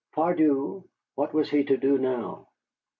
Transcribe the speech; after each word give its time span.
Pardieu, 0.15 0.83
what 1.13 1.31
was 1.31 1.51
he 1.51 1.63
to 1.63 1.77
do 1.77 1.99
now? 1.99 2.47